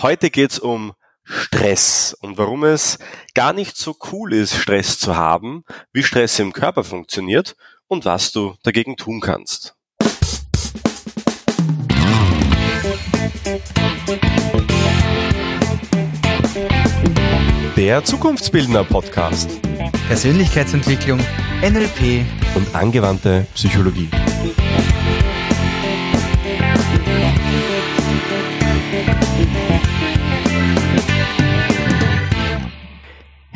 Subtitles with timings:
[0.00, 0.92] Heute geht's um
[1.24, 3.00] Stress und warum es
[3.34, 7.56] gar nicht so cool ist, Stress zu haben, wie Stress im Körper funktioniert
[7.88, 9.74] und was du dagegen tun kannst.
[17.76, 19.50] Der Zukunftsbildner Podcast.
[20.06, 21.18] Persönlichkeitsentwicklung,
[21.60, 22.24] NLP
[22.54, 24.08] und angewandte Psychologie.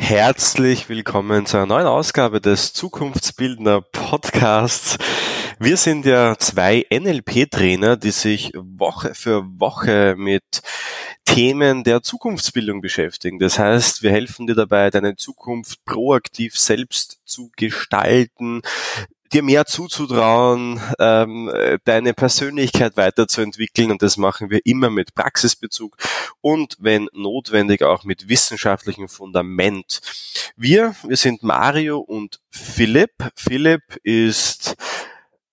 [0.03, 4.97] Herzlich willkommen zu einer neuen Ausgabe des Zukunftsbildner Podcasts.
[5.59, 10.43] Wir sind ja zwei NLP-Trainer, die sich Woche für Woche mit
[11.23, 13.39] Themen der Zukunftsbildung beschäftigen.
[13.39, 18.61] Das heißt, wir helfen dir dabei, deine Zukunft proaktiv selbst zu gestalten,
[19.31, 21.49] dir mehr zuzutrauen, ähm,
[21.85, 25.95] deine Persönlichkeit weiterzuentwickeln und das machen wir immer mit Praxisbezug
[26.43, 30.01] und wenn notwendig auch mit wissenschaftlichem Fundament.
[30.57, 33.13] Wir, wir sind Mario und Philipp.
[33.35, 34.75] Philipp ist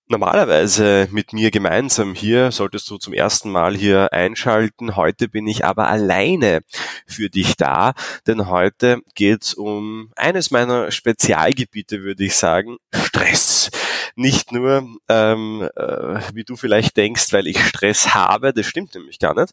[0.09, 4.97] normalerweise mit mir gemeinsam hier, solltest du zum ersten Mal hier einschalten.
[4.97, 6.63] Heute bin ich aber alleine
[7.07, 7.93] für dich da,
[8.27, 13.71] denn heute geht's um eines meiner Spezialgebiete, würde ich sagen, Stress.
[14.17, 19.21] Nicht nur, ähm, äh, wie du vielleicht denkst, weil ich Stress habe, das stimmt nämlich
[19.21, 19.53] gar nicht,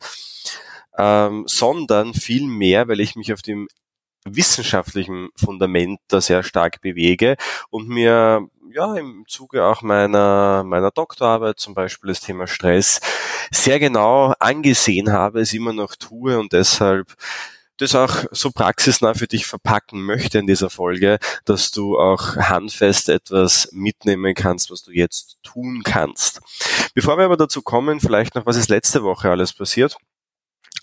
[0.97, 3.67] ähm, sondern vielmehr, weil ich mich auf dem
[4.25, 7.37] wissenschaftlichen Fundament da sehr stark bewege
[7.69, 12.99] und mir ja im Zuge auch meiner meiner Doktorarbeit zum Beispiel das Thema Stress
[13.51, 17.15] sehr genau angesehen habe, es immer noch tue und deshalb
[17.77, 23.09] das auch so praxisnah für dich verpacken möchte in dieser Folge, dass du auch handfest
[23.09, 26.41] etwas mitnehmen kannst, was du jetzt tun kannst.
[26.95, 29.97] Bevor wir aber dazu kommen, vielleicht noch, was ist letzte Woche alles passiert?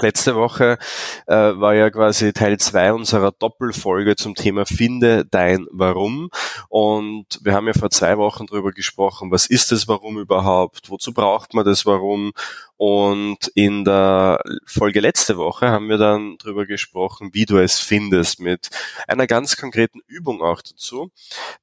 [0.00, 0.78] Letzte Woche
[1.27, 6.31] äh, war ja quasi Teil zwei unserer Doppelfolge zum Thema Finde dein Warum.
[6.69, 11.12] Und wir haben ja vor zwei Wochen darüber gesprochen, was ist das Warum überhaupt, wozu
[11.12, 12.33] braucht man das Warum
[12.77, 18.41] und in der Folge letzte Woche haben wir dann darüber gesprochen, wie du es findest,
[18.41, 18.69] mit
[19.06, 21.10] einer ganz konkreten Übung auch dazu.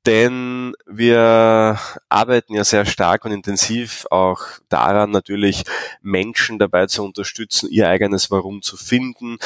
[0.05, 1.77] Denn wir
[2.07, 5.63] arbeiten ja sehr stark und intensiv auch daran, natürlich
[6.01, 9.37] Menschen dabei zu unterstützen, ihr eigenes Warum zu finden.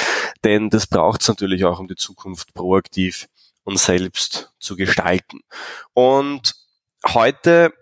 [0.44, 3.28] Denn das braucht es natürlich auch, um die Zukunft proaktiv
[3.64, 5.42] und selbst zu gestalten.
[5.94, 6.56] Und
[7.08, 7.74] heute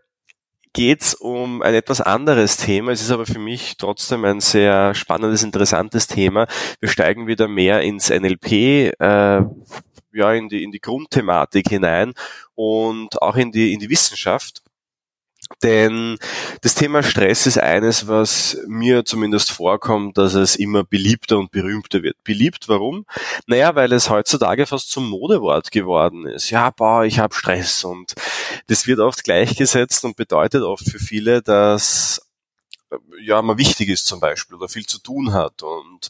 [0.74, 2.92] geht's um ein etwas anderes Thema.
[2.92, 6.48] Es ist aber für mich trotzdem ein sehr spannendes, interessantes Thema.
[6.80, 8.52] Wir steigen wieder mehr ins NLP,
[9.00, 9.42] äh,
[10.16, 12.14] ja, in die, in die Grundthematik hinein
[12.56, 14.63] und auch in die, in die Wissenschaft.
[15.62, 16.18] Denn
[16.62, 22.04] das Thema Stress ist eines, was mir zumindest vorkommt, dass es immer beliebter und berühmter
[22.04, 22.16] wird.
[22.24, 23.06] Beliebt, warum?
[23.46, 26.50] Naja, weil es heutzutage fast zum Modewort geworden ist.
[26.50, 28.14] Ja, boah, ich habe Stress und
[28.68, 32.22] das wird oft gleichgesetzt und bedeutet oft für viele, dass
[33.22, 36.10] ja, man wichtig ist zum Beispiel oder viel zu tun hat und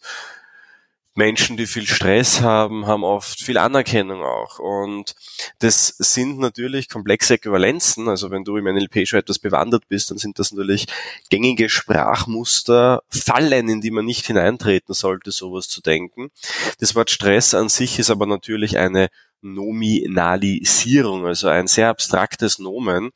[1.15, 4.59] Menschen, die viel Stress haben, haben oft viel Anerkennung auch.
[4.59, 5.13] Und
[5.59, 8.09] das sind natürlich komplexe Äquivalenzen.
[8.09, 10.87] Also wenn du im NLP schon etwas bewandert bist, dann sind das natürlich
[11.29, 16.31] gängige Sprachmuster, Fallen, in die man nicht hineintreten sollte, sowas zu denken.
[16.79, 19.09] Das Wort Stress an sich ist aber natürlich eine
[19.43, 23.11] Nominalisierung, also ein sehr abstraktes Nomen.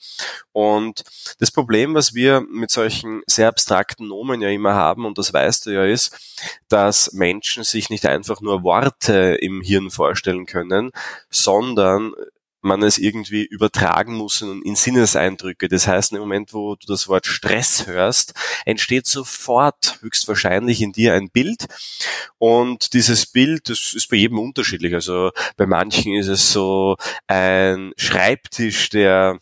[0.52, 1.04] Und
[1.40, 5.66] das Problem, was wir mit solchen sehr abstrakten Nomen ja immer haben, und das weißt
[5.66, 6.16] du ja, ist,
[6.70, 10.92] dass Menschen sich nicht einfach nur Worte im Hirn vorstellen können,
[11.30, 12.14] sondern
[12.62, 15.68] man es irgendwie übertragen muss in, in Sinneseindrücke.
[15.68, 18.34] Das heißt, im Moment, wo du das Wort Stress hörst,
[18.66, 21.68] entsteht sofort höchstwahrscheinlich in dir ein Bild.
[22.38, 24.94] Und dieses Bild, das ist bei jedem unterschiedlich.
[24.94, 26.98] Also bei manchen ist es so
[27.28, 29.40] ein Schreibtisch, der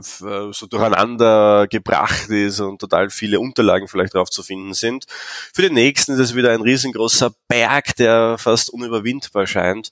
[0.00, 5.04] so durcheinander gebracht ist und total viele Unterlagen vielleicht drauf zu finden sind.
[5.52, 9.90] Für den nächsten ist es wieder ein riesengroßer Berg, der fast unüberwindbar scheint.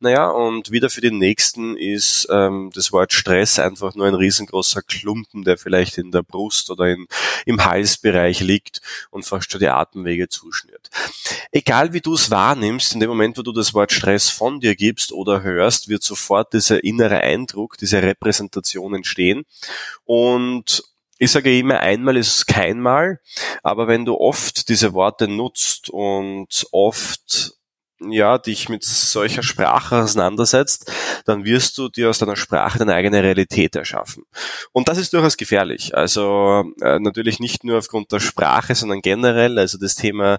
[0.00, 4.82] Naja, und wieder für den nächsten ist ähm, das Wort Stress einfach nur ein riesengroßer
[4.82, 7.06] Klumpen, der vielleicht in der Brust oder in,
[7.44, 8.80] im Halsbereich liegt
[9.10, 10.88] und fast schon die Atemwege zuschnürt.
[11.52, 14.74] Egal wie du es wahrnimmst, in dem Moment, wo du das Wort Stress von dir
[14.74, 19.44] gibst oder hörst, wird sofort dieser innere Eindruck, diese Repräsentation entstehen gehen.
[20.04, 20.82] Und
[21.18, 23.20] ich sage immer, einmal ist kein Mal,
[23.62, 27.52] aber wenn du oft diese Worte nutzt und oft
[28.00, 30.92] ja, dich mit solcher Sprache auseinandersetzt,
[31.24, 34.24] dann wirst du dir aus deiner Sprache deine eigene Realität erschaffen.
[34.72, 35.96] Und das ist durchaus gefährlich.
[35.96, 39.58] Also äh, natürlich nicht nur aufgrund der Sprache, sondern generell.
[39.58, 40.38] Also das Thema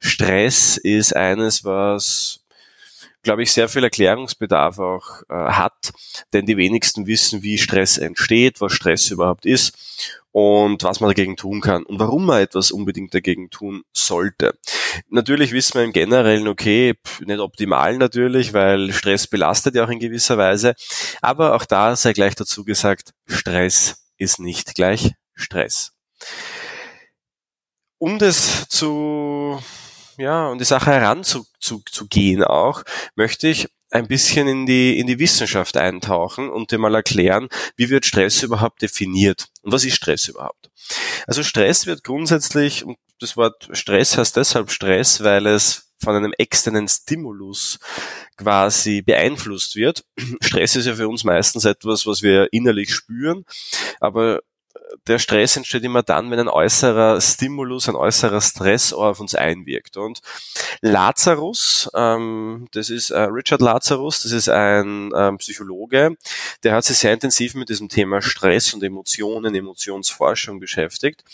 [0.00, 2.43] Stress ist eines, was
[3.24, 5.92] glaube ich, sehr viel Erklärungsbedarf auch äh, hat,
[6.32, 9.76] denn die wenigsten wissen, wie Stress entsteht, was Stress überhaupt ist
[10.30, 14.56] und was man dagegen tun kann und warum man etwas unbedingt dagegen tun sollte.
[15.08, 16.94] Natürlich wissen wir im Generellen, okay,
[17.24, 20.74] nicht optimal natürlich, weil Stress belastet ja auch in gewisser Weise,
[21.20, 25.92] aber auch da sei gleich dazu gesagt, Stress ist nicht gleich Stress.
[27.98, 29.58] Um das zu
[30.16, 31.82] ja, und die Sache heranzugehen zu,
[32.46, 32.82] auch,
[33.16, 37.90] möchte ich ein bisschen in die, in die Wissenschaft eintauchen und dir mal erklären, wie
[37.90, 40.70] wird Stress überhaupt definiert und was ist Stress überhaupt.
[41.26, 46.34] Also Stress wird grundsätzlich, und das Wort Stress heißt deshalb Stress, weil es von einem
[46.36, 47.78] externen Stimulus
[48.36, 50.04] quasi beeinflusst wird.
[50.42, 53.44] Stress ist ja für uns meistens etwas, was wir innerlich spüren,
[54.00, 54.40] aber
[55.06, 59.96] der Stress entsteht immer dann, wenn ein äußerer Stimulus, ein äußerer Stressor auf uns einwirkt.
[59.96, 60.20] Und
[60.80, 66.16] Lazarus, ähm, das ist äh, Richard Lazarus, das ist ein ähm, Psychologe,
[66.62, 71.24] der hat sich sehr intensiv mit diesem Thema Stress und Emotionen, Emotionsforschung beschäftigt,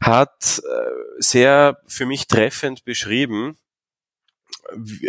[0.00, 3.56] hat äh, sehr für mich treffend beschrieben,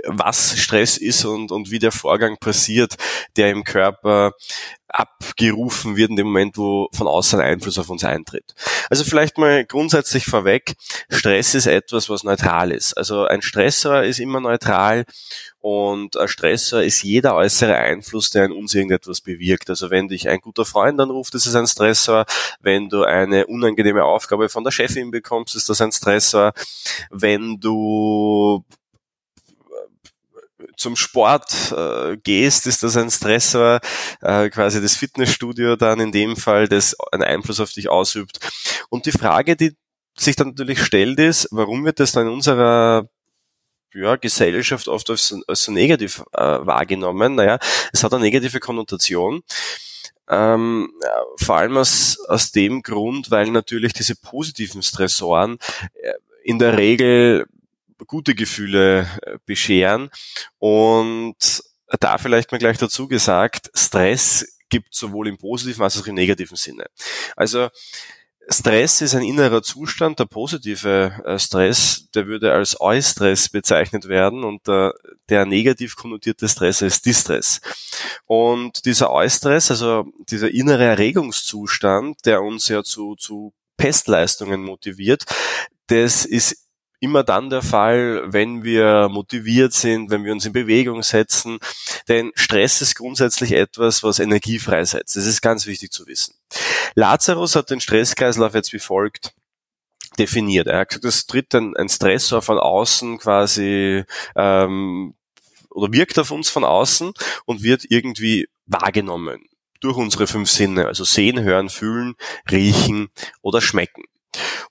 [0.06, 2.95] was Stress ist und, und wie der Vorgang passiert,
[3.36, 4.33] der im Körper
[4.94, 8.54] abgerufen wird in dem Moment, wo von außen Einfluss auf uns eintritt.
[8.92, 10.75] Also vielleicht mal grundsätzlich vorweg,
[11.10, 12.95] Stress ist etwas, was neutral ist.
[12.95, 15.06] Also ein Stressor ist immer neutral
[15.60, 19.69] und ein Stressor ist jeder äußere Einfluss, der in uns irgendetwas bewirkt.
[19.71, 22.25] Also wenn dich ein guter Freund anruft, ist es ein Stressor.
[22.60, 26.54] Wenn du eine unangenehme Aufgabe von der Chefin bekommst, ist das ein Stressor.
[27.10, 28.63] Wenn du
[30.77, 33.79] zum Sport äh, gehst, ist das ein Stressor,
[34.21, 38.39] äh, quasi das Fitnessstudio dann in dem Fall, das einen Einfluss auf dich ausübt.
[38.89, 39.75] Und die Frage, die
[40.17, 43.07] sich dann natürlich stellt, ist, warum wird das dann in unserer
[43.93, 47.35] ja, Gesellschaft oft als, als so negativ äh, wahrgenommen?
[47.35, 47.59] Naja,
[47.91, 49.41] es hat eine negative Konnotation.
[50.29, 50.91] Ähm,
[51.37, 55.57] vor allem aus, aus dem Grund, weil natürlich diese positiven Stressoren
[55.95, 57.45] äh, in der Regel
[58.05, 60.09] gute Gefühle äh, bescheren.
[60.59, 61.63] Und
[62.00, 66.57] da vielleicht mal gleich dazu gesagt, Stress gibt sowohl im positiven als auch im negativen
[66.57, 66.85] Sinne.
[67.35, 67.69] Also
[68.50, 74.44] Stress ist ein innerer Zustand, der positive äh, Stress, der würde als Eustress bezeichnet werden
[74.44, 74.94] und der,
[75.29, 77.61] der negativ konnotierte Stress ist Distress.
[78.25, 85.23] Und dieser Eustress, also dieser innere Erregungszustand, der uns ja zu, zu Pestleistungen motiviert,
[85.88, 86.62] das ist
[87.03, 91.59] immer dann der Fall, wenn wir motiviert sind, wenn wir uns in Bewegung setzen.
[92.07, 95.17] Denn Stress ist grundsätzlich etwas, was Energie freisetzt.
[95.17, 96.35] Das ist ganz wichtig zu wissen.
[96.95, 99.33] Lazarus hat den Stresskreislauf jetzt wie folgt
[100.17, 100.67] definiert.
[100.67, 104.05] Er hat gesagt, es tritt ein, ein Stressor von außen quasi
[104.38, 105.13] ähm,
[105.71, 107.11] oder wirkt auf uns von außen
[107.44, 109.44] und wird irgendwie wahrgenommen
[109.81, 112.15] durch unsere fünf Sinne, also sehen, hören, fühlen,
[112.50, 113.09] riechen
[113.41, 114.05] oder schmecken.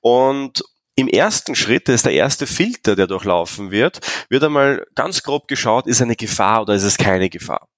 [0.01, 0.63] Und
[0.95, 5.49] im ersten Schritt, das ist der erste Filter, der durchlaufen wird, wird einmal ganz grob
[5.49, 7.72] geschaut, ist eine Gefahr oder ist es keine Gefahr.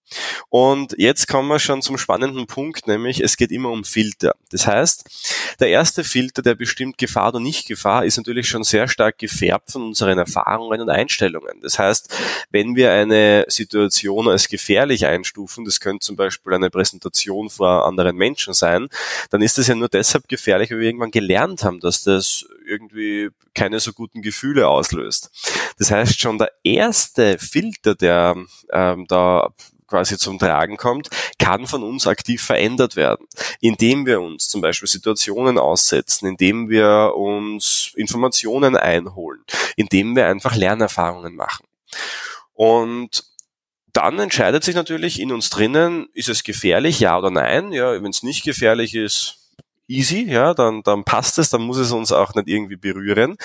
[0.48, 4.34] Und jetzt kommen wir schon zum spannenden Punkt, nämlich es geht immer um Filter.
[4.50, 8.88] Das heißt, der erste Filter, der bestimmt Gefahr oder nicht Gefahr, ist natürlich schon sehr
[8.88, 11.60] stark gefärbt von unseren Erfahrungen und Einstellungen.
[11.62, 12.14] Das heißt,
[12.50, 18.16] wenn wir eine Situation als gefährlich einstufen, das könnte zum Beispiel eine Präsentation vor anderen
[18.16, 18.88] Menschen sein,
[19.30, 23.30] dann ist das ja nur deshalb gefährlich, weil wir irgendwann gelernt haben, dass das irgendwie
[23.54, 25.30] keine so guten Gefühle auslöst.
[25.78, 28.34] Das heißt, schon der erste Filter, der
[28.72, 29.52] ähm, da
[29.86, 33.26] quasi zum Tragen kommt, kann von uns aktiv verändert werden,
[33.60, 39.42] indem wir uns zum Beispiel Situationen aussetzen, indem wir uns Informationen einholen,
[39.76, 41.66] indem wir einfach Lernerfahrungen machen.
[42.54, 43.24] Und
[43.92, 47.72] dann entscheidet sich natürlich in uns drinnen, ist es gefährlich, ja oder nein.
[47.72, 49.38] Ja, wenn es nicht gefährlich ist,
[49.86, 53.36] easy, ja, dann, dann passt es, dann muss es uns auch nicht irgendwie berühren.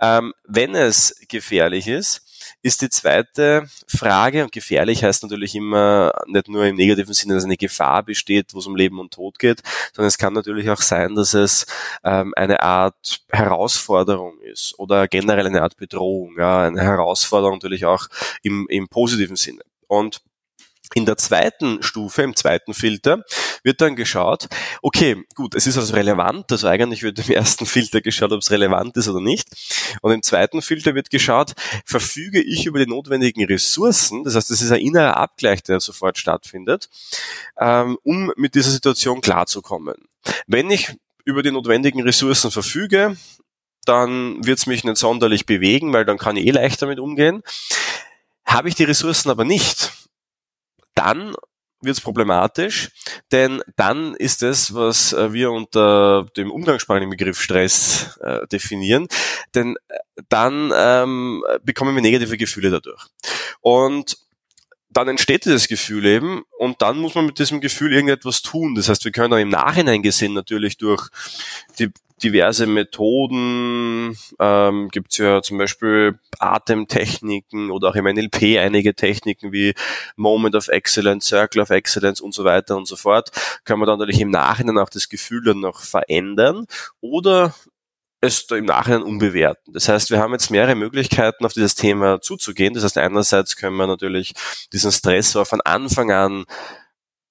[0.00, 2.27] Ähm, wenn es gefährlich ist,
[2.62, 7.44] ist die zweite Frage, und gefährlich heißt natürlich immer nicht nur im negativen Sinne, dass
[7.44, 9.62] eine Gefahr besteht, wo es um Leben und Tod geht,
[9.94, 11.66] sondern es kann natürlich auch sein, dass es
[12.04, 18.08] ähm, eine Art Herausforderung ist oder generell eine Art Bedrohung, ja, eine Herausforderung natürlich auch
[18.42, 19.62] im, im positiven Sinne.
[19.86, 20.20] Und
[20.94, 23.24] In der zweiten Stufe, im zweiten Filter,
[23.62, 24.48] wird dann geschaut,
[24.82, 28.50] okay, gut, es ist also relevant, also eigentlich wird im ersten Filter geschaut, ob es
[28.50, 29.48] relevant ist oder nicht.
[30.00, 31.52] Und im zweiten Filter wird geschaut,
[31.84, 36.18] verfüge ich über die notwendigen Ressourcen, das heißt, das ist ein innerer Abgleich, der sofort
[36.18, 36.88] stattfindet,
[37.58, 39.96] ähm, um mit dieser Situation klarzukommen.
[40.46, 43.16] Wenn ich über die notwendigen Ressourcen verfüge,
[43.84, 47.42] dann wird es mich nicht sonderlich bewegen, weil dann kann ich eh leichter damit umgehen.
[48.44, 49.92] Habe ich die Ressourcen aber nicht,
[50.98, 51.34] dann
[51.80, 52.90] wird es problematisch,
[53.30, 59.06] denn dann ist es, was äh, wir unter dem umgangssprachlichen Begriff Stress äh, definieren,
[59.54, 63.06] denn äh, dann ähm, bekommen wir negative Gefühle dadurch.
[63.60, 64.16] Und
[64.98, 68.74] dann entsteht dieses Gefühl eben und dann muss man mit diesem Gefühl irgendetwas tun.
[68.74, 71.08] Das heißt, wir können auch im Nachhinein gesehen natürlich durch
[71.78, 78.92] die diverse Methoden, ähm, gibt es ja zum Beispiel Atemtechniken oder auch im NLP einige
[78.96, 79.72] Techniken wie
[80.16, 83.30] Moment of Excellence, Circle of Excellence und so weiter und so fort,
[83.64, 86.66] kann man dann natürlich im Nachhinein auch das Gefühl dann noch verändern
[87.00, 87.54] oder
[88.20, 89.72] es im Nachhinein umbewerten.
[89.72, 92.74] Das heißt, wir haben jetzt mehrere Möglichkeiten, auf dieses Thema zuzugehen.
[92.74, 94.34] Das heißt, einerseits können wir natürlich
[94.72, 96.44] diesen Stressor von Anfang an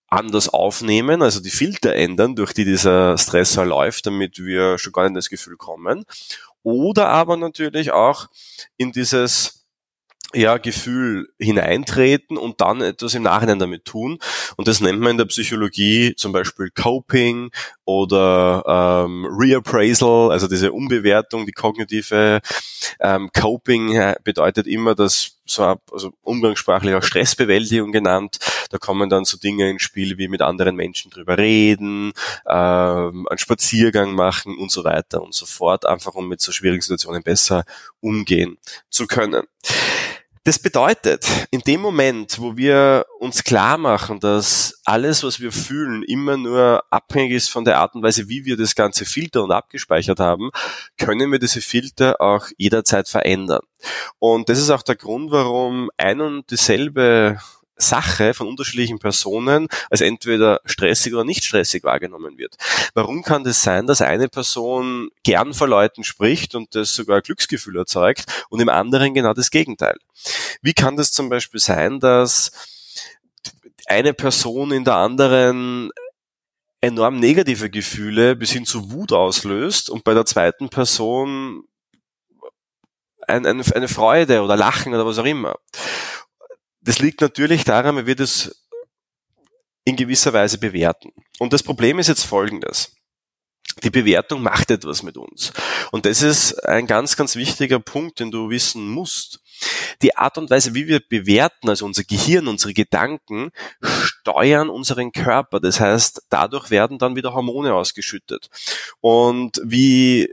[0.09, 5.03] anders aufnehmen, also die Filter ändern, durch die dieser Stressor läuft, damit wir schon gar
[5.03, 6.05] nicht in das Gefühl kommen.
[6.63, 8.27] Oder aber natürlich auch
[8.77, 9.56] in dieses
[10.33, 14.19] ja, Gefühl hineintreten und dann etwas im Nachhinein damit tun.
[14.57, 17.51] Und das nennt man in der Psychologie zum Beispiel Coping
[17.85, 22.41] oder ähm, Reappraisal, also diese Umbewertung, die kognitive
[22.99, 28.37] ähm, Coping bedeutet immer, dass so also umgangssprachlich auch Stressbewältigung genannt.
[28.69, 32.11] Da kommen dann so Dinge ins Spiel wie mit anderen Menschen drüber reden,
[32.45, 36.81] ähm, einen Spaziergang machen und so weiter und so fort, einfach um mit so schwierigen
[36.81, 37.63] Situationen besser
[38.01, 38.57] umgehen
[38.89, 39.43] zu können.
[40.47, 46.03] Das bedeutet, in dem Moment, wo wir uns klar machen, dass alles, was wir fühlen,
[46.03, 49.51] immer nur abhängig ist von der Art und Weise, wie wir das Ganze filtern und
[49.51, 50.51] abgespeichert haben,
[50.97, 53.59] können wir diese Filter auch jederzeit verändern.
[54.19, 57.39] Und das ist auch der Grund, warum ein und dieselbe
[57.77, 62.55] Sache von unterschiedlichen Personen als entweder stressig oder nicht stressig wahrgenommen wird.
[62.93, 67.77] Warum kann das sein, dass eine Person gern vor Leuten spricht und das sogar Glücksgefühl
[67.77, 69.97] erzeugt und im anderen genau das Gegenteil?
[70.61, 72.51] Wie kann das zum Beispiel sein, dass
[73.85, 75.91] eine Person in der anderen
[76.81, 81.63] enorm negative Gefühle bis hin zu Wut auslöst und bei der zweiten Person
[83.27, 85.55] ein, ein, eine Freude oder Lachen oder was auch immer.
[86.87, 88.63] Das liegt natürlich daran, weil wir das
[89.83, 91.11] in gewisser Weise bewerten.
[91.37, 92.95] Und das Problem ist jetzt folgendes.
[93.83, 95.51] Die Bewertung macht etwas mit uns.
[95.91, 99.41] Und das ist ein ganz, ganz wichtiger Punkt, den du wissen musst.
[100.01, 103.49] Die Art und Weise, wie wir bewerten, also unser Gehirn, unsere Gedanken,
[103.81, 105.59] steuern unseren Körper.
[105.59, 108.47] Das heißt, dadurch werden dann wieder Hormone ausgeschüttet.
[109.01, 110.29] Und wie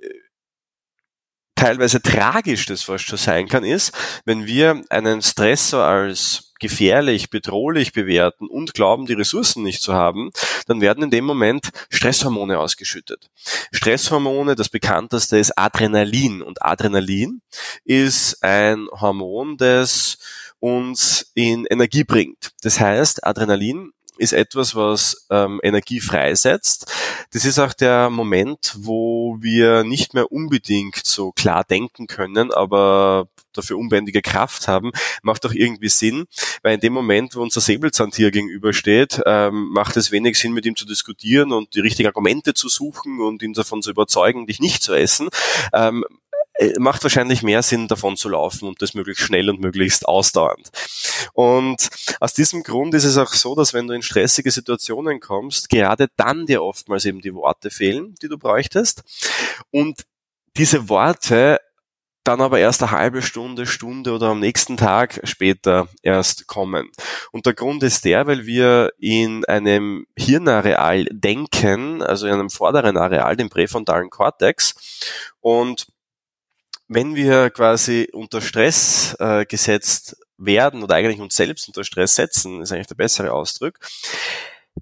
[1.55, 3.93] teilweise tragisch das fast schon sein kann, ist,
[4.25, 10.31] wenn wir einen Stressor als gefährlich, bedrohlich bewerten und glauben, die Ressourcen nicht zu haben,
[10.67, 13.29] dann werden in dem Moment Stresshormone ausgeschüttet.
[13.73, 17.43] Stresshormone, das bekannteste ist Adrenalin und Adrenalin
[17.85, 20.17] ist ein Hormon, das
[20.59, 22.53] uns in Energie bringt.
[22.63, 26.92] Das heißt, Adrenalin ist etwas, was ähm, Energie freisetzt.
[27.33, 33.28] Das ist auch der Moment, wo wir nicht mehr unbedingt so klar denken können, aber
[33.52, 34.92] dafür unbändige Kraft haben,
[35.23, 36.26] macht auch irgendwie Sinn,
[36.62, 40.76] weil in dem Moment, wo unser Säbelzahntier gegenübersteht, ähm, macht es wenig Sinn, mit ihm
[40.76, 44.83] zu diskutieren und die richtigen Argumente zu suchen und ihn davon zu überzeugen, dich nicht
[44.83, 45.28] zu essen.
[45.73, 46.24] Ähm, äh,
[46.79, 50.71] macht wahrscheinlich mehr Sinn, davon zu laufen und das möglichst schnell und möglichst ausdauernd.
[51.33, 51.89] Und
[52.21, 56.09] aus diesem Grund ist es auch so, dass wenn du in stressige Situationen kommst, gerade
[56.17, 59.03] dann dir oftmals eben die Worte fehlen, die du bräuchtest.
[59.71, 60.05] Und
[60.57, 61.59] diese Worte
[62.25, 66.91] dann aber erst eine halbe Stunde, Stunde oder am nächsten Tag später erst kommen.
[67.33, 72.97] Und der Grund ist der, weil wir in einem Hirnareal denken, also in einem vorderen
[72.97, 74.75] Areal, dem präfrontalen Kortex.
[75.41, 75.87] Und
[76.88, 82.62] wenn wir quasi unter Stress äh, gesetzt werden oder eigentlich uns selbst unter Stress setzen,
[82.62, 83.79] ist eigentlich der bessere Ausdruck,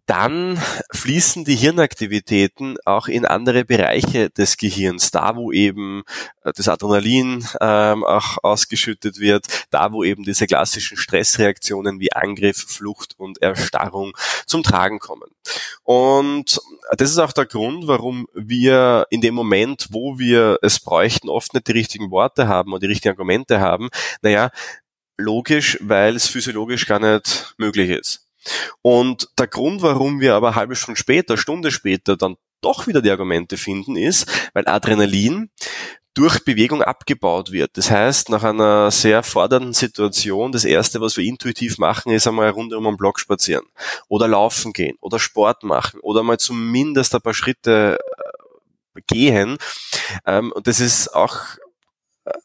[0.07, 0.61] dann
[0.93, 6.03] fließen die Hirnaktivitäten auch in andere Bereiche des Gehirns, da wo eben
[6.45, 12.57] äh, das Adrenalin ähm, auch ausgeschüttet wird, da wo eben diese klassischen Stressreaktionen wie Angriff,
[12.57, 15.31] Flucht und Erstarrung zum Tragen kommen.
[15.83, 16.61] Und
[16.97, 21.55] das ist auch der Grund, warum wir in dem Moment, wo wir es bräuchten, oft
[21.55, 23.89] nicht die richtigen Worte haben und die richtigen Argumente haben.
[24.23, 24.51] Naja,
[25.19, 28.27] logisch, weil es physiologisch gar nicht möglich ist.
[28.83, 33.11] Und der Grund, warum wir aber halbe Stunde später, Stunde später dann doch wieder die
[33.11, 35.51] Argumente finden, ist, weil Adrenalin
[36.15, 37.77] durch Bewegung abgebaut wird.
[37.77, 42.51] Das heißt, nach einer sehr fordernden Situation, das erste, was wir intuitiv machen, ist einmal
[42.51, 43.65] rund um einen Block spazieren
[44.09, 47.99] oder laufen gehen oder Sport machen oder mal zumindest ein paar Schritte
[48.95, 49.57] äh, gehen.
[50.27, 51.39] Ähm, und das ist auch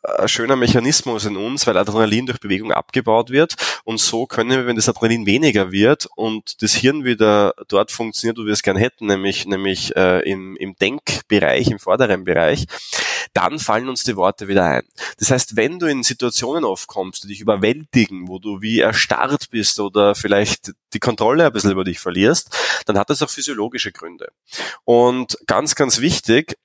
[0.01, 4.65] ein schöner Mechanismus in uns, weil Adrenalin durch Bewegung abgebaut wird und so können wir,
[4.65, 8.77] wenn das Adrenalin weniger wird und das Hirn wieder dort funktioniert, wo wir es gern
[8.77, 12.65] hätten, nämlich nämlich äh, im, im Denkbereich, im vorderen Bereich,
[13.33, 14.83] dann fallen uns die Worte wieder ein.
[15.19, 19.79] Das heißt, wenn du in Situationen aufkommst, die dich überwältigen, wo du wie erstarrt bist
[19.79, 22.49] oder vielleicht die Kontrolle ein bisschen über dich verlierst,
[22.85, 24.29] dann hat das auch physiologische Gründe.
[24.85, 26.57] Und ganz, ganz wichtig,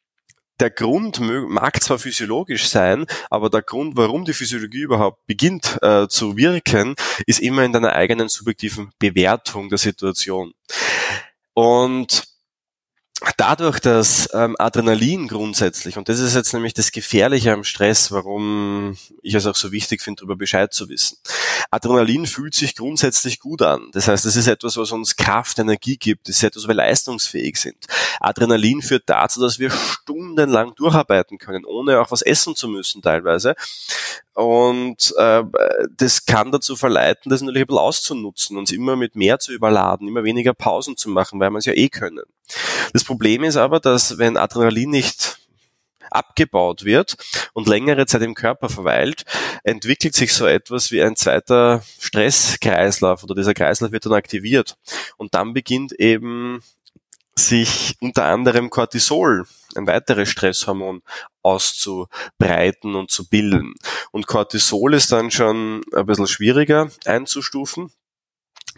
[0.63, 6.07] der Grund mag zwar physiologisch sein, aber der Grund, warum die Physiologie überhaupt beginnt äh,
[6.07, 6.95] zu wirken,
[7.27, 10.55] ist immer in deiner eigenen subjektiven Bewertung der Situation.
[11.53, 12.32] Und
[13.37, 18.97] dadurch, dass ähm, Adrenalin grundsätzlich, und das ist jetzt nämlich das Gefährliche am Stress, warum
[19.23, 21.19] ich es auch so wichtig finde, darüber Bescheid zu wissen.
[21.71, 23.89] Adrenalin fühlt sich grundsätzlich gut an.
[23.93, 26.29] Das heißt, es ist etwas, was uns Kraft, Energie gibt.
[26.29, 27.87] Es ist etwas, wo wir leistungsfähig sind.
[28.21, 33.55] Adrenalin führt dazu, dass wir stundenlang durcharbeiten können, ohne auch was essen zu müssen teilweise.
[34.35, 35.45] Und äh,
[35.97, 40.09] das kann dazu verleiten, das natürlich ein bisschen auszunutzen, uns immer mit mehr zu überladen,
[40.09, 42.25] immer weniger Pausen zu machen, weil wir es ja eh können.
[42.93, 45.39] Das Problem ist aber, dass wenn Adrenalin nicht
[46.11, 47.17] abgebaut wird
[47.53, 49.25] und längere Zeit im Körper verweilt,
[49.65, 54.79] entwickelt sich so etwas wie ein zweiter Stresskreislauf oder dieser Kreislauf wird dann aktiviert
[55.19, 56.63] und dann beginnt eben
[57.35, 61.03] sich unter anderem Cortisol, ein weiteres Stresshormon,
[61.43, 63.75] auszubreiten und zu bilden.
[64.11, 67.91] Und Cortisol ist dann schon ein bisschen schwieriger einzustufen.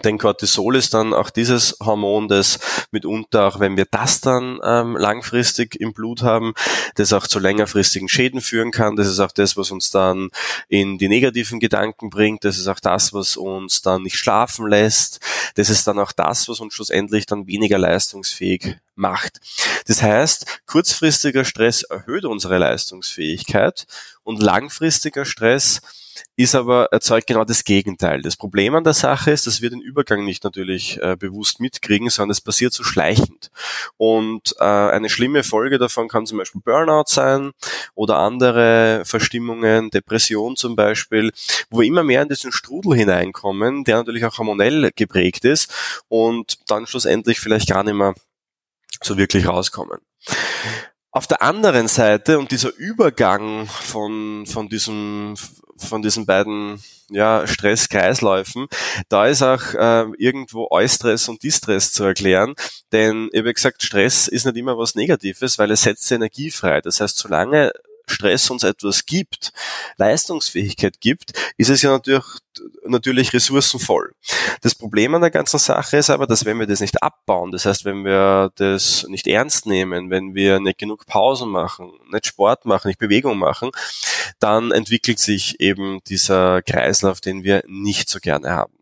[0.02, 2.58] Denn Cortisol ist dann auch dieses Hormon, das
[2.90, 6.52] mitunter, auch wenn wir das dann ähm, langfristig im Blut haben,
[6.96, 8.96] das auch zu längerfristigen Schäden führen kann.
[8.96, 10.30] Das ist auch das, was uns dann
[10.68, 12.44] in die negativen Gedanken bringt.
[12.44, 15.20] Das ist auch das, was uns dann nicht schlafen lässt.
[15.54, 19.40] Das ist dann auch das, was uns schlussendlich dann weniger leistungsfähig macht.
[19.86, 23.86] Das heißt, kurzfristiger Stress erhöht unsere Leistungsfähigkeit
[24.22, 25.80] und langfristiger Stress
[26.36, 28.22] ist aber erzeugt genau das Gegenteil.
[28.22, 32.10] Das Problem an der Sache ist, dass wir den Übergang nicht natürlich äh, bewusst mitkriegen,
[32.10, 33.50] sondern es passiert so schleichend.
[33.96, 37.52] Und äh, eine schlimme Folge davon kann zum Beispiel Burnout sein
[37.94, 41.32] oder andere Verstimmungen, Depression zum Beispiel,
[41.70, 45.72] wo wir immer mehr in diesen Strudel hineinkommen, der natürlich auch hormonell geprägt ist
[46.08, 48.14] und dann schlussendlich vielleicht gar nicht mehr
[49.02, 49.98] so wirklich rauskommen.
[51.16, 55.36] Auf der anderen Seite und dieser Übergang von, von diesem
[55.76, 58.66] von diesen beiden ja, Stresskreisläufen,
[59.08, 62.54] da ist auch äh, irgendwo Eustress und Distress zu erklären,
[62.90, 66.80] denn ich habe gesagt, Stress ist nicht immer was Negatives, weil es setzt Energie frei.
[66.80, 67.72] Das heißt, solange
[68.06, 69.52] Stress uns etwas gibt,
[69.96, 72.24] Leistungsfähigkeit gibt, ist es ja natürlich,
[72.84, 74.12] natürlich ressourcenvoll.
[74.62, 77.66] Das Problem an der ganzen Sache ist aber, dass wenn wir das nicht abbauen, das
[77.66, 82.64] heißt, wenn wir das nicht ernst nehmen, wenn wir nicht genug Pausen machen, nicht Sport
[82.66, 83.70] machen, nicht Bewegung machen,
[84.38, 88.73] dann entwickelt sich eben dieser Kreislauf, den wir nicht so gerne haben.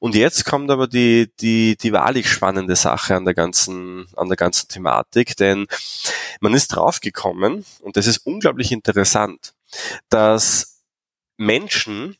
[0.00, 4.36] Und jetzt kommt aber die, die, die wahrlich spannende Sache an der ganzen, an der
[4.36, 5.66] ganzen Thematik, denn
[6.40, 9.54] man ist draufgekommen, und das ist unglaublich interessant,
[10.08, 10.82] dass
[11.36, 12.16] Menschen,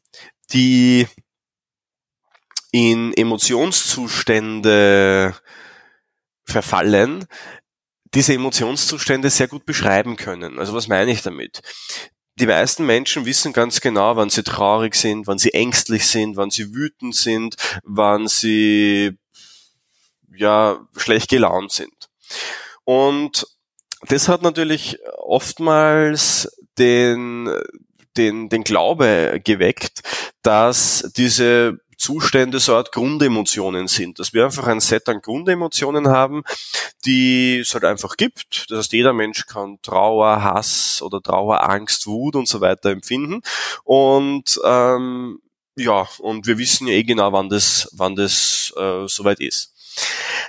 [0.53, 1.07] die
[2.71, 5.35] in Emotionszustände
[6.45, 7.27] verfallen,
[8.15, 10.59] diese Emotionszustände sehr gut beschreiben können.
[10.59, 11.61] Also was meine ich damit?
[12.41, 16.51] Die meisten Menschen wissen ganz genau, wann sie traurig sind, wann sie ängstlich sind, wann
[16.51, 19.19] sie wütend sind, wann sie
[20.35, 22.09] ja schlecht gelaunt sind.
[22.85, 23.47] Und
[24.09, 26.49] das hat natürlich oftmals
[26.79, 27.51] den
[28.19, 30.01] den, den Glaube geweckt,
[30.43, 36.45] dass diese Zustände so Art Grundemotionen sind, dass wir einfach ein Set an Grundemotionen haben,
[37.05, 38.71] die es halt einfach gibt.
[38.71, 43.43] Das heißt, jeder Mensch kann Trauer, Hass oder Trauer, Angst, Wut und so weiter empfinden.
[43.85, 45.41] Und ähm,
[45.77, 49.75] ja, und wir wissen ja eh genau, wann das, wann das äh, soweit ist.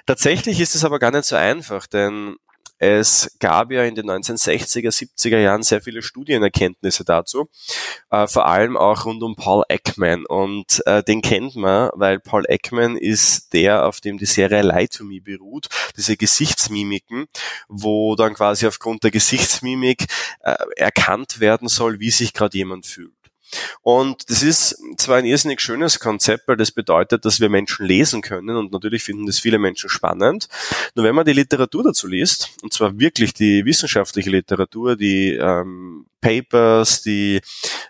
[0.05, 2.35] Tatsächlich ist es aber gar nicht so einfach, denn
[2.79, 7.49] es gab ja in den 1960er, 70er Jahren sehr viele Studienerkenntnisse dazu,
[8.09, 10.25] äh, vor allem auch rund um Paul Ekman.
[10.25, 14.87] Und äh, den kennt man, weil Paul Ekman ist der, auf dem die Serie Lie
[14.87, 17.27] to Me beruht, diese Gesichtsmimiken,
[17.67, 20.05] wo dann quasi aufgrund der Gesichtsmimik
[20.39, 23.18] äh, erkannt werden soll, wie sich gerade jemand fühlt.
[23.81, 28.21] Und das ist zwar ein irrsinnig schönes Konzept, weil das bedeutet, dass wir Menschen lesen
[28.21, 30.47] können und natürlich finden das viele Menschen spannend.
[30.95, 36.05] Nur wenn man die Literatur dazu liest, und zwar wirklich die wissenschaftliche Literatur, die ähm,
[36.21, 37.41] Papers, die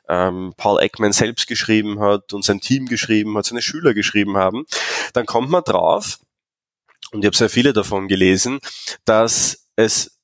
[0.08, 4.66] ähm, Paul Ekman selbst geschrieben hat und sein Team geschrieben hat, seine Schüler geschrieben haben,
[5.14, 6.20] dann kommt man drauf,
[7.12, 8.60] und ich habe sehr viele davon gelesen,
[9.06, 10.19] dass es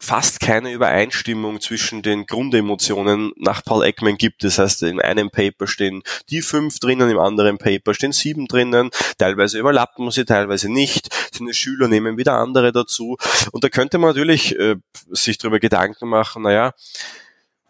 [0.00, 4.42] fast keine Übereinstimmung zwischen den Grundemotionen nach Paul Ekman gibt.
[4.42, 8.90] Das heißt, in einem Paper stehen die fünf drinnen, im anderen Paper stehen sieben drinnen.
[9.18, 11.14] Teilweise überlappen sie, teilweise nicht.
[11.32, 13.18] Seine Schüler nehmen wieder andere dazu.
[13.52, 14.76] Und da könnte man natürlich äh,
[15.10, 16.72] sich darüber Gedanken machen, naja,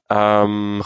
[0.08, 0.82] ähm,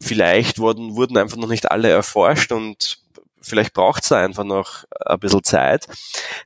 [0.00, 3.01] vielleicht wurden, wurden einfach noch nicht alle erforscht und
[3.42, 5.86] vielleicht braucht es da einfach noch ein bisschen Zeit.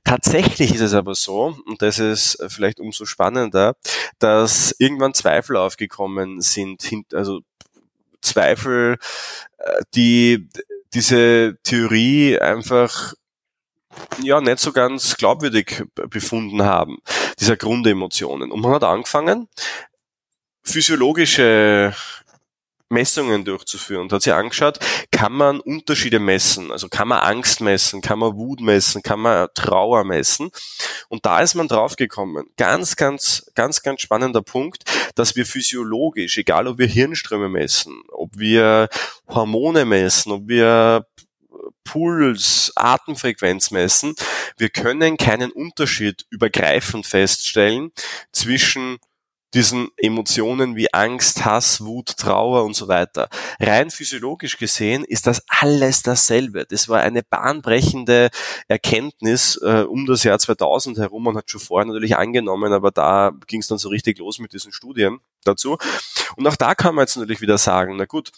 [0.04, 3.76] Tatsächlich ist es aber so, und das ist vielleicht umso spannender,
[4.18, 6.82] dass irgendwann Zweifel aufgekommen sind,
[7.12, 7.40] also
[8.20, 8.98] Zweifel,
[9.58, 10.48] äh, die
[10.94, 13.12] diese Theorie einfach
[14.22, 16.98] ja nicht so ganz glaubwürdig befunden haben,
[17.38, 18.50] dieser Grundemotionen.
[18.50, 19.48] Und man hat angefangen,
[20.62, 21.94] physiologische
[22.88, 24.78] Messungen durchzuführen und hat sich angeschaut,
[25.10, 29.48] kann man Unterschiede messen, also kann man Angst messen, kann man Wut messen, kann man
[29.54, 30.50] Trauer messen.
[31.08, 32.46] Und da ist man draufgekommen.
[32.56, 38.30] Ganz, ganz, ganz, ganz spannender Punkt, dass wir physiologisch, egal ob wir Hirnströme messen, ob
[38.36, 38.88] wir
[39.28, 41.06] Hormone messen, ob wir
[41.84, 44.14] Puls, Atemfrequenz messen,
[44.58, 47.92] wir können keinen Unterschied übergreifend feststellen
[48.32, 48.98] zwischen
[49.56, 53.28] diesen Emotionen wie Angst, Hass, Wut, Trauer und so weiter.
[53.58, 56.66] Rein physiologisch gesehen ist das alles dasselbe.
[56.66, 58.28] Das war eine bahnbrechende
[58.68, 61.24] Erkenntnis äh, um das Jahr 2000 herum.
[61.24, 64.52] Man hat schon vorher natürlich angenommen, aber da ging es dann so richtig los mit
[64.52, 65.78] diesen Studien dazu.
[66.36, 68.30] Und auch da kann man jetzt natürlich wieder sagen, na gut,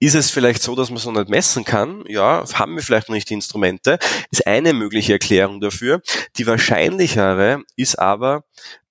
[0.00, 2.04] ist es vielleicht so, dass man so nicht messen kann?
[2.08, 4.00] Ja, haben wir vielleicht noch nicht die Instrumente.
[4.32, 6.02] Ist eine mögliche Erklärung dafür.
[6.36, 8.42] Die wahrscheinlichere ist aber,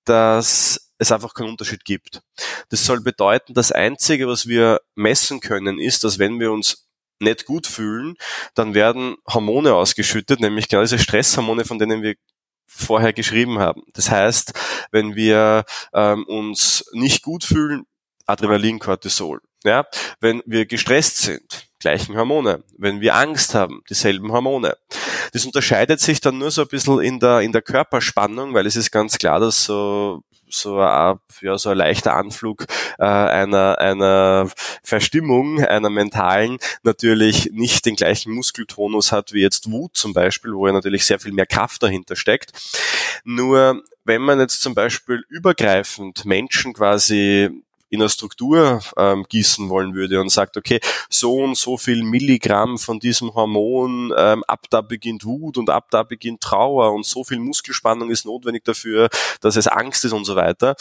[0.04, 2.20] dass es einfach keinen Unterschied gibt.
[2.68, 6.88] Das soll bedeuten, das Einzige, was wir messen können, ist, dass wenn wir uns
[7.20, 8.16] nicht gut fühlen,
[8.54, 12.14] dann werden Hormone ausgeschüttet, nämlich genau diese Stresshormone, von denen wir
[12.66, 13.82] vorher geschrieben haben.
[13.94, 14.52] Das heißt,
[14.92, 17.84] wenn wir ähm, uns nicht gut fühlen,
[18.26, 19.40] Adrenalin, Cortisol.
[19.64, 19.86] Ja,
[20.20, 22.62] wenn wir gestresst sind, gleichen Hormone.
[22.78, 24.76] Wenn wir Angst haben, dieselben Hormone.
[25.32, 28.76] Das unterscheidet sich dann nur so ein bisschen in der, in der Körperspannung, weil es
[28.76, 32.66] ist ganz klar, dass so so ein, ja, so ein leichter Anflug
[32.98, 34.50] äh, einer, einer
[34.82, 40.66] Verstimmung, einer mentalen, natürlich nicht den gleichen Muskeltonus hat wie jetzt Wut zum Beispiel, wo
[40.66, 42.52] ja natürlich sehr viel mehr Kraft dahinter steckt.
[43.24, 49.94] Nur wenn man jetzt zum Beispiel übergreifend Menschen quasi in eine Struktur ähm, gießen wollen
[49.94, 54.80] würde und sagt, okay, so und so viel Milligramm von diesem Hormon, ähm, ab da
[54.80, 59.08] beginnt Wut und ab da beginnt Trauer und so viel Muskelspannung ist notwendig dafür,
[59.40, 60.76] dass es Angst ist und so weiter,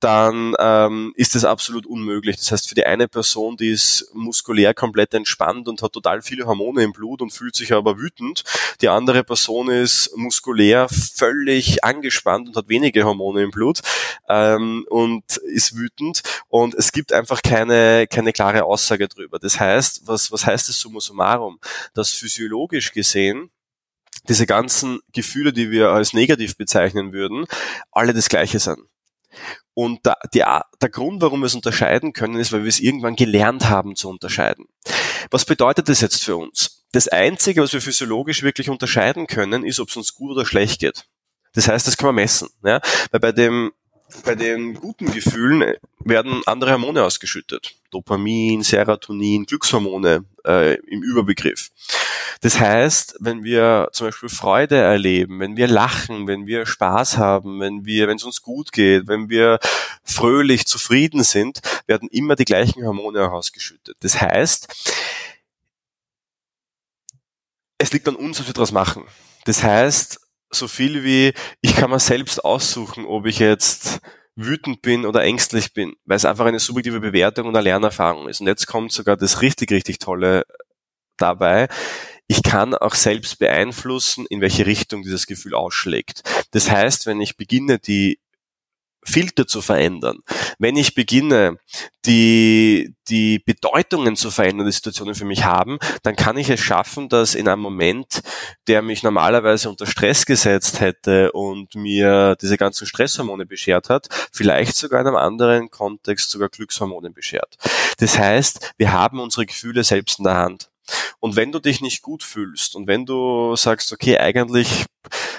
[0.00, 2.36] dann ähm, ist das absolut unmöglich.
[2.36, 6.46] Das heißt, für die eine Person, die ist muskulär komplett entspannt und hat total viele
[6.46, 8.44] Hormone im Blut und fühlt sich aber wütend,
[8.80, 13.80] die andere Person ist muskulär völlig angespannt und hat wenige Hormone im Blut
[14.28, 19.38] ähm, und ist wütend und es gibt einfach keine, keine klare Aussage drüber.
[19.38, 21.58] Das heißt, was, was heißt es summa summarum?
[21.94, 23.50] Dass physiologisch gesehen
[24.28, 27.46] diese ganzen Gefühle, die wir als negativ bezeichnen würden,
[27.90, 28.78] alle das Gleiche sind.
[29.74, 33.16] Und da, die, der Grund, warum wir es unterscheiden können, ist, weil wir es irgendwann
[33.16, 34.66] gelernt haben zu unterscheiden.
[35.30, 36.84] Was bedeutet das jetzt für uns?
[36.92, 40.80] Das Einzige, was wir physiologisch wirklich unterscheiden können, ist, ob es uns gut oder schlecht
[40.80, 41.06] geht.
[41.54, 42.48] Das heißt, das kann man messen.
[42.64, 42.80] Ja?
[43.10, 43.72] Weil bei dem
[44.24, 47.74] bei den guten Gefühlen werden andere Hormone ausgeschüttet.
[47.90, 51.70] Dopamin, Serotonin, Glückshormone äh, im Überbegriff.
[52.40, 57.60] Das heißt, wenn wir zum Beispiel Freude erleben, wenn wir lachen, wenn wir Spaß haben,
[57.60, 59.58] wenn wir, wenn es uns gut geht, wenn wir
[60.02, 63.96] fröhlich, zufrieden sind, werden immer die gleichen Hormone ausgeschüttet.
[64.00, 64.68] Das heißt,
[67.78, 69.04] es liegt an uns, was wir daraus machen.
[69.44, 70.20] Das heißt,
[70.54, 74.00] so viel wie, ich kann mir selbst aussuchen, ob ich jetzt
[74.36, 78.40] wütend bin oder ängstlich bin, weil es einfach eine subjektive Bewertung und eine Lernerfahrung ist.
[78.40, 80.44] Und jetzt kommt sogar das richtig, richtig Tolle
[81.16, 81.68] dabei.
[82.26, 86.22] Ich kann auch selbst beeinflussen, in welche Richtung dieses Gefühl ausschlägt.
[86.52, 88.18] Das heißt, wenn ich beginne, die
[89.04, 90.18] Filter zu verändern,
[90.58, 91.58] wenn ich beginne,
[92.06, 97.08] die, die Bedeutungen zu verändern, die Situationen für mich haben, dann kann ich es schaffen,
[97.08, 98.20] dass in einem Moment,
[98.66, 104.76] der mich normalerweise unter Stress gesetzt hätte und mir diese ganzen Stresshormone beschert hat, vielleicht
[104.76, 107.56] sogar in einem anderen Kontext sogar Glückshormone beschert.
[107.98, 110.70] Das heißt, wir haben unsere Gefühle selbst in der Hand.
[111.20, 114.84] Und wenn du dich nicht gut fühlst und wenn du sagst, okay, eigentlich,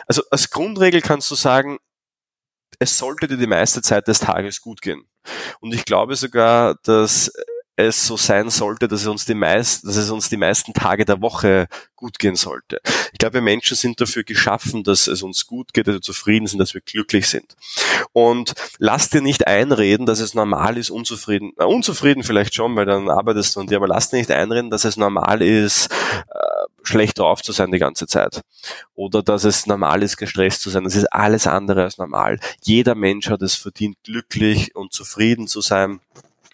[0.07, 1.77] also als Grundregel kannst du sagen,
[2.79, 5.05] es sollte dir die meiste Zeit des Tages gut gehen.
[5.59, 7.31] Und ich glaube sogar, dass
[7.77, 11.03] es so sein sollte, dass es uns die meisten, dass es uns die meisten Tage
[11.03, 12.79] der Woche gut gehen sollte.
[13.11, 16.47] Ich glaube, wir Menschen sind dafür geschaffen, dass es uns gut geht, dass wir zufrieden
[16.47, 17.55] sind, dass wir glücklich sind.
[18.13, 22.85] Und lass dir nicht einreden, dass es normal ist, unzufrieden, äh, unzufrieden vielleicht schon, weil
[22.85, 26.64] dann arbeitest du an dir, aber lass dir nicht einreden, dass es normal ist, äh,
[26.87, 28.41] schlecht drauf zu sein die ganze Zeit.
[28.93, 30.83] Oder dass es normal ist, gestresst zu sein.
[30.83, 32.39] Das ist alles andere als normal.
[32.63, 35.99] Jeder Mensch hat es verdient, glücklich und zufrieden zu sein.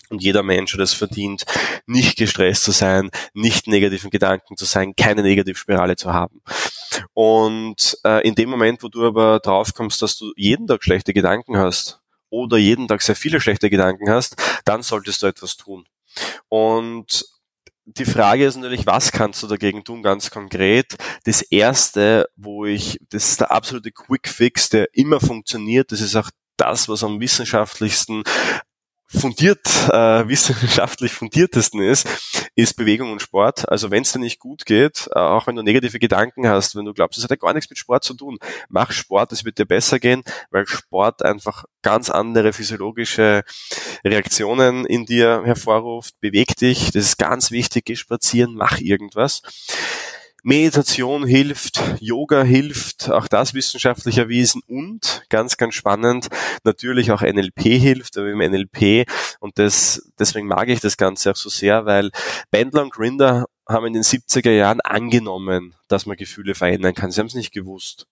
[0.10, 1.46] Und jeder Mensch hat es verdient,
[1.86, 6.42] nicht gestresst zu sein, nicht negativen Gedanken zu sein, keine Negativspirale zu haben.
[7.14, 11.14] Und äh, in dem Moment, wo du aber drauf kommst, dass du jeden Tag schlechte
[11.14, 15.86] Gedanken hast oder jeden Tag sehr viele schlechte Gedanken hast, dann solltest du etwas tun.
[16.50, 17.26] Und
[17.98, 20.96] die Frage ist natürlich, was kannst du dagegen tun, ganz konkret?
[21.24, 26.16] Das erste, wo ich, das ist der absolute Quick Fix, der immer funktioniert, das ist
[26.16, 28.24] auch das, was am wissenschaftlichsten
[29.12, 32.08] fundiert, äh, wissenschaftlich fundiertesten ist,
[32.56, 33.68] ist Bewegung und Sport.
[33.70, 36.86] Also wenn es dir nicht gut geht, äh, auch wenn du negative Gedanken hast, wenn
[36.86, 38.38] du glaubst, es hat ja gar nichts mit Sport zu tun,
[38.70, 43.44] mach Sport, es wird dir besser gehen, weil Sport einfach ganz andere physiologische
[44.04, 46.20] Reaktionen in dir hervorruft.
[46.20, 49.42] Beweg dich, das ist ganz wichtig, geh spazieren, mach irgendwas.
[50.44, 56.30] Meditation hilft, Yoga hilft, auch das wissenschaftlich erwiesen und ganz, ganz spannend,
[56.64, 59.08] natürlich auch NLP hilft, aber im NLP
[59.40, 62.10] und das, deswegen mag ich das Ganze auch so sehr, weil
[62.50, 67.12] Bandler und Grinder haben in den 70er Jahren angenommen, dass man Gefühle verändern kann.
[67.12, 68.08] Sie haben es nicht gewusst.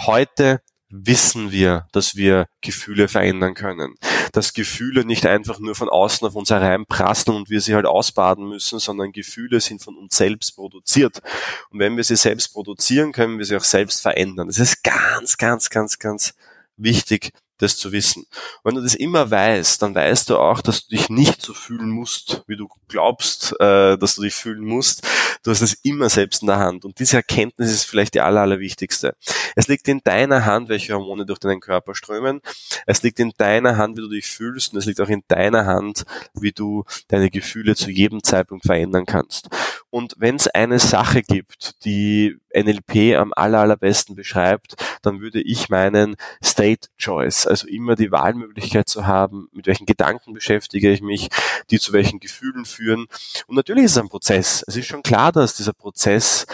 [0.00, 3.94] Heute wissen wir, dass wir Gefühle verändern können.
[4.34, 8.48] Dass Gefühle nicht einfach nur von außen auf uns hereinprasseln und wir sie halt ausbaden
[8.48, 11.22] müssen, sondern Gefühle sind von uns selbst produziert.
[11.70, 14.48] Und wenn wir sie selbst produzieren, können wir sie auch selbst verändern.
[14.48, 16.34] Das ist ganz, ganz, ganz, ganz
[16.76, 18.26] wichtig, das zu wissen.
[18.64, 21.90] Wenn du das immer weißt, dann weißt du auch, dass du dich nicht so fühlen
[21.90, 25.06] musst, wie du glaubst, äh, dass du dich fühlen musst.
[25.42, 26.84] Du hast es immer selbst in der Hand.
[26.84, 29.14] Und diese Erkenntnis ist vielleicht die aller, allerwichtigste.
[29.56, 32.40] Es liegt in deiner Hand, welche Hormone durch deinen Körper strömen.
[32.86, 34.72] Es liegt in deiner Hand, wie du dich fühlst.
[34.72, 39.06] Und es liegt auch in deiner Hand, wie du deine Gefühle zu jedem Zeitpunkt verändern
[39.06, 39.48] kannst.
[39.94, 45.68] Und wenn es eine Sache gibt, die NLP am aller, allerbesten beschreibt, dann würde ich
[45.68, 51.28] meinen State Choice, also immer die Wahlmöglichkeit zu haben, mit welchen Gedanken beschäftige ich mich,
[51.70, 53.06] die zu welchen Gefühlen führen.
[53.46, 54.64] Und natürlich ist es ein Prozess.
[54.66, 56.44] Es ist schon klar, dass dieser Prozess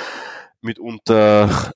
[0.61, 1.73] mitunter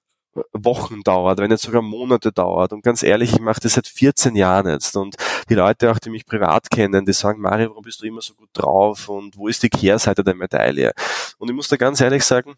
[0.52, 2.72] Wochen dauert, wenn nicht sogar Monate dauert.
[2.72, 4.96] Und ganz ehrlich, ich mache das seit 14 Jahren jetzt.
[4.96, 5.16] Und
[5.48, 8.34] die Leute auch, die mich privat kennen, die sagen, Mario, warum bist du immer so
[8.34, 9.08] gut drauf?
[9.08, 10.92] Und wo ist die Kehrseite der Medaille?
[11.38, 12.54] Und ich muss da ganz ehrlich sagen,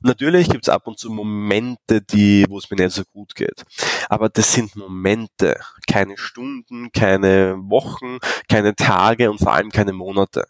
[0.00, 3.64] Natürlich gibt's ab und zu Momente, die, wo es mir nicht so gut geht.
[4.08, 8.18] Aber das sind Momente, keine Stunden, keine Wochen,
[8.48, 10.46] keine Tage und vor allem keine Monate.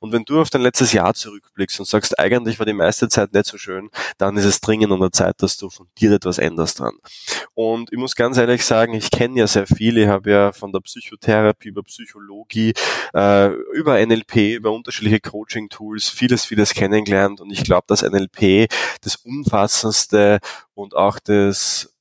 [0.00, 3.32] Und wenn du auf dein letztes Jahr zurückblickst und sagst, eigentlich war die meiste Zeit
[3.34, 6.38] nicht so schön, dann ist es dringend an der Zeit, dass du von dir etwas
[6.38, 6.94] änderst dran.
[7.54, 10.72] Und ich muss ganz ehrlich sagen, ich kenne ja sehr viele, ich habe ja von
[10.72, 12.72] der Psychotherapie über Psychologie,
[13.14, 19.16] äh, über NLP, über unterschiedliche Coaching-Tools vieles, vieles kennengelernt und ich glaube, dass NLP das
[19.16, 20.40] umfassendste
[20.74, 21.92] und auch das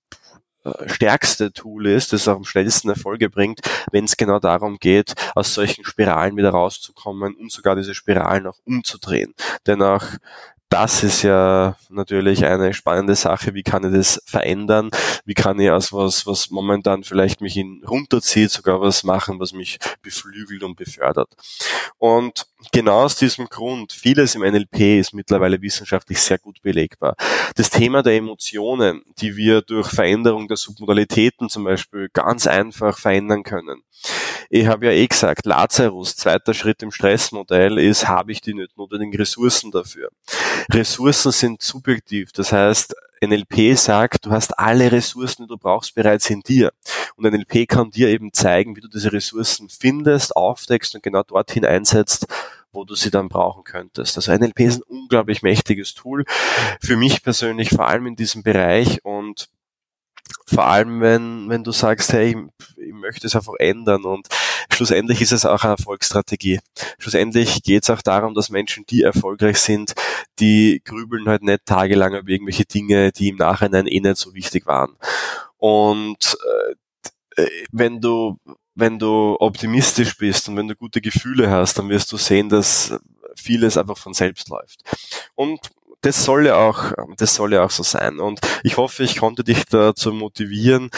[0.64, 3.62] äh, stärkste Tool ist, das auch am schnellsten Erfolge bringt,
[3.92, 8.60] wenn es genau darum geht, aus solchen Spiralen wieder rauszukommen und sogar diese Spiralen auch
[8.66, 9.34] umzudrehen.
[9.68, 10.04] Denn auch
[10.70, 13.56] das ist ja natürlich eine spannende Sache.
[13.56, 14.92] Wie kann ich das verändern?
[15.26, 19.52] Wie kann ich aus was, was momentan vielleicht mich in runterzieht, sogar was machen, was
[19.52, 21.30] mich beflügelt und befördert?
[21.98, 27.16] Und genau aus diesem Grund, vieles im NLP ist mittlerweile wissenschaftlich sehr gut belegbar.
[27.56, 33.42] Das Thema der Emotionen, die wir durch Veränderung der Submodalitäten zum Beispiel ganz einfach verändern
[33.42, 33.82] können.
[34.52, 39.16] Ich habe ja eh gesagt, Lazarus, zweiter Schritt im Stressmodell ist, habe ich die notwendigen
[39.16, 40.10] Ressourcen dafür.
[40.74, 46.30] Ressourcen sind subjektiv, das heißt, NLP sagt, du hast alle Ressourcen, die du brauchst, bereits
[46.32, 46.72] in dir.
[47.16, 51.66] Und NLP kann dir eben zeigen, wie du diese Ressourcen findest, aufdeckst und genau dorthin
[51.66, 52.26] einsetzt,
[52.72, 54.18] wo du sie dann brauchen könntest.
[54.18, 56.24] Also NLP ist ein unglaublich mächtiges Tool
[56.82, 59.50] für mich persönlich, vor allem in diesem Bereich und
[60.50, 64.28] vor allem wenn, wenn du sagst, hey, ich, ich möchte es einfach ändern und
[64.72, 66.60] schlussendlich ist es auch eine Erfolgsstrategie.
[66.98, 69.94] Schlussendlich geht es auch darum, dass Menschen, die erfolgreich sind,
[70.40, 74.66] die grübeln halt nicht tagelang über irgendwelche Dinge, die im Nachhinein eh nicht so wichtig
[74.66, 74.96] waren.
[75.58, 76.38] Und
[77.36, 78.38] äh, wenn du
[78.76, 82.98] wenn du optimistisch bist und wenn du gute Gefühle hast, dann wirst du sehen, dass
[83.36, 84.82] vieles einfach von selbst läuft.
[85.36, 85.60] Und
[86.02, 88.20] das soll ja auch, das soll ja auch so sein.
[88.20, 90.90] Und ich hoffe, ich konnte dich dazu motivieren,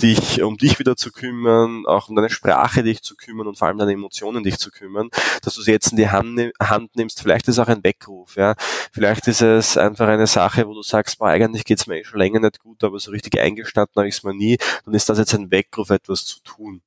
[0.00, 3.68] dich um dich wieder zu kümmern, auch um deine Sprache dich zu kümmern und vor
[3.68, 5.10] allem deine Emotionen dich zu kümmern,
[5.42, 7.20] dass du sie jetzt in die Hand, Hand nimmst.
[7.20, 8.54] Vielleicht ist es auch ein Weckruf, ja.
[8.92, 12.20] Vielleicht ist es einfach eine Sache, wo du sagst, boah, eigentlich geht's mir eh schon
[12.20, 14.56] länger nicht gut, aber so richtig eingestanden habe ich es mir nie.
[14.84, 16.82] Dann ist das jetzt ein Weckruf, etwas zu tun.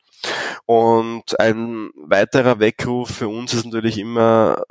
[0.66, 4.64] Und ein weiterer Weckruf für uns ist natürlich immer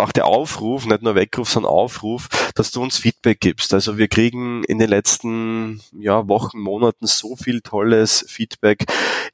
[0.00, 3.74] auch der Aufruf, nicht nur Weckruf, sondern Aufruf, dass du uns Feedback gibst.
[3.74, 8.86] Also wir kriegen in den letzten ja, Wochen, Monaten so viel tolles Feedback,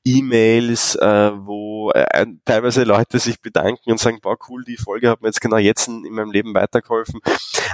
[0.05, 5.23] E-Mails, äh, wo äh, teilweise Leute sich bedanken und sagen, boah, cool, die Folge hat
[5.23, 7.21] mir jetzt genau jetzt in, in meinem Leben weitergeholfen.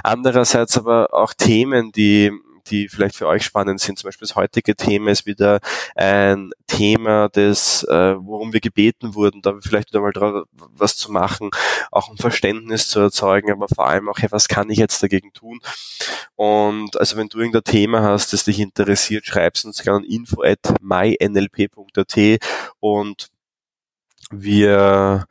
[0.03, 2.31] Andererseits aber auch Themen, die
[2.67, 3.99] die vielleicht für euch spannend sind.
[3.99, 5.59] Zum Beispiel das heutige Thema ist wieder
[5.95, 11.11] ein Thema, das, äh, worum wir gebeten wurden, da vielleicht wieder mal drauf, was zu
[11.11, 11.51] machen,
[11.91, 15.33] auch ein Verständnis zu erzeugen, aber vor allem auch, hey, was kann ich jetzt dagegen
[15.33, 15.59] tun?
[16.35, 20.43] Und also wenn du irgendein Thema hast, das dich interessiert, schreib's uns gerne an info
[20.43, 22.39] at mynlp.at
[22.79, 23.29] und
[24.31, 25.25] wir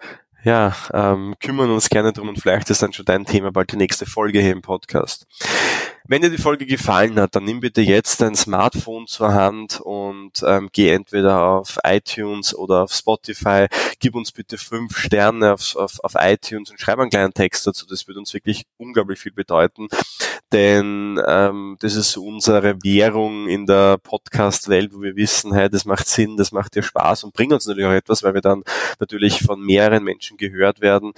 [0.45, 3.77] ja, ähm, kümmern uns gerne drum und vielleicht ist dann schon dein Thema bald die
[3.77, 5.27] nächste Folge hier im Podcast.
[6.09, 10.33] Wenn dir die Folge gefallen hat, dann nimm bitte jetzt dein Smartphone zur Hand und
[10.45, 13.67] ähm, geh entweder auf iTunes oder auf Spotify.
[14.01, 17.87] Gib uns bitte fünf Sterne auf, auf, auf iTunes und schreib einen kleinen Text dazu.
[17.87, 19.87] Das wird uns wirklich unglaublich viel bedeuten,
[20.53, 26.07] denn ähm, das ist unsere Währung in der Podcast-Welt, wo wir wissen, hey, das macht
[26.07, 28.63] Sinn, das macht dir Spaß und bringt uns natürlich auch etwas, weil wir dann
[29.01, 31.13] natürlich von mehreren Menschen gehört werden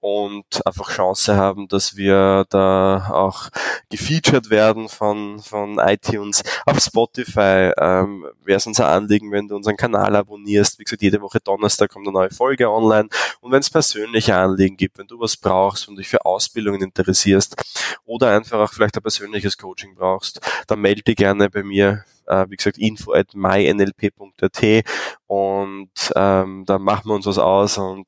[0.00, 3.48] und einfach Chance haben, dass wir da auch
[3.90, 6.42] gefeatured werden von, von iTunes.
[6.64, 10.78] Auf Spotify ähm, wäre es unser Anliegen, wenn du unseren Kanal abonnierst.
[10.78, 13.08] Wie gesagt, jede Woche Donnerstag kommt eine neue Folge online.
[13.40, 17.56] Und wenn es persönliche Anliegen gibt, wenn du was brauchst und dich für Ausbildungen interessierst
[18.04, 22.46] oder einfach auch vielleicht ein persönliches Coaching brauchst, dann melde dich gerne bei mir äh,
[22.48, 24.84] wie gesagt, info at mynlp.at
[25.26, 28.06] und ähm, dann machen wir uns was aus und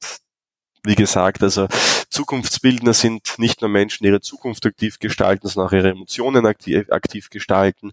[0.85, 1.67] wie gesagt, also
[2.09, 6.91] Zukunftsbildner sind nicht nur Menschen, die ihre Zukunft aktiv gestalten, sondern auch ihre Emotionen aktiv,
[6.91, 7.93] aktiv gestalten,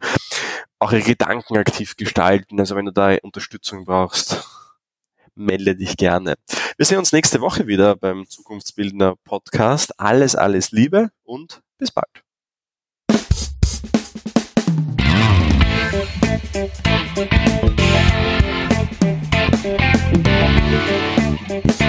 [0.80, 2.60] auch ihre Gedanken aktiv gestalten.
[2.60, 4.44] Also wenn du da Unterstützung brauchst,
[5.36, 6.36] melde dich gerne.
[6.78, 10.00] Wir sehen uns nächste Woche wieder beim Zukunftsbildner Podcast.
[10.00, 12.25] Alles, alles Liebe und bis bald.
[21.48, 21.82] Thank